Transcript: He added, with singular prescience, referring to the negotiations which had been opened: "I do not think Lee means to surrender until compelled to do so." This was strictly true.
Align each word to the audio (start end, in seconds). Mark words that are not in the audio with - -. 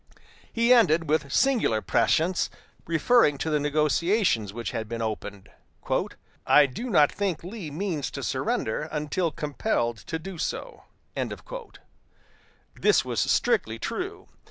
He 0.51 0.73
added, 0.73 1.07
with 1.07 1.31
singular 1.31 1.79
prescience, 1.79 2.49
referring 2.87 3.37
to 3.37 3.51
the 3.51 3.59
negotiations 3.59 4.51
which 4.51 4.71
had 4.71 4.89
been 4.89 4.99
opened: 4.99 5.47
"I 6.47 6.65
do 6.65 6.89
not 6.89 7.11
think 7.11 7.43
Lee 7.43 7.69
means 7.69 8.09
to 8.17 8.23
surrender 8.23 8.89
until 8.91 9.29
compelled 9.29 9.97
to 9.97 10.17
do 10.17 10.39
so." 10.39 10.85
This 12.73 13.05
was 13.05 13.19
strictly 13.19 13.77
true. 13.77 14.27